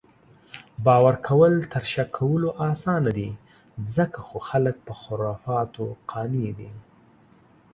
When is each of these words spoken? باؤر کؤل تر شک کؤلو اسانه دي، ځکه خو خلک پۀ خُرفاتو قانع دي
باؤر 0.85 1.15
کؤل 1.25 1.53
تر 1.71 1.83
شک 1.91 2.09
کؤلو 2.17 2.49
اسانه 2.69 3.11
دي، 3.17 3.29
ځکه 3.95 4.17
خو 4.27 4.37
خلک 4.49 4.75
پۀ 4.85 4.93
خُرفاتو 5.01 5.85
قانع 6.11 6.49
دي 6.57 6.71